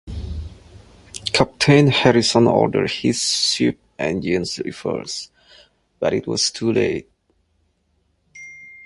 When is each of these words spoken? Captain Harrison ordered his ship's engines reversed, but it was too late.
Captain 1.31 1.85
Harrison 1.85 2.47
ordered 2.47 2.89
his 2.89 3.21
ship's 3.21 3.79
engines 3.99 4.57
reversed, 4.57 5.31
but 5.99 6.11
it 6.11 6.25
was 6.25 6.49
too 6.49 6.71
late. 6.73 7.07